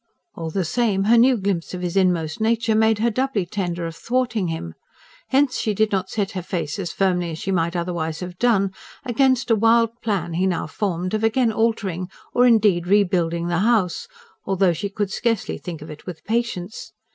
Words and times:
All 0.33 0.49
the 0.49 0.65
same, 0.65 1.03
her 1.03 1.15
new 1.19 1.37
glimpse 1.37 1.75
of 1.75 1.83
his 1.83 1.95
inmost 1.95 2.41
nature 2.41 2.73
made 2.73 2.97
her 2.97 3.11
doubly 3.11 3.45
tender 3.45 3.85
of 3.85 3.95
thwarting 3.95 4.47
him; 4.47 4.73
hence, 5.27 5.59
she 5.59 5.75
did 5.75 5.91
not 5.91 6.09
set 6.09 6.31
her 6.31 6.41
face 6.41 6.79
as 6.79 6.91
firmly 6.91 7.29
as 7.29 7.37
she 7.37 7.51
might 7.51 7.75
otherwise 7.75 8.19
have 8.21 8.39
done, 8.39 8.73
against 9.05 9.51
a 9.51 9.55
wild 9.55 9.91
plan 10.01 10.33
he 10.33 10.47
now 10.47 10.65
formed 10.65 11.13
of 11.13 11.23
again 11.23 11.51
altering, 11.51 12.09
or 12.33 12.47
indeed 12.47 12.87
rebuilding 12.87 13.45
the 13.47 13.59
house; 13.59 14.07
although 14.43 14.73
she 14.73 14.89
could 14.89 15.11
scarcely 15.11 15.59
think 15.59 15.83
of 15.83 15.91
it 15.91 16.07
with 16.07 16.23
patience. 16.23 16.93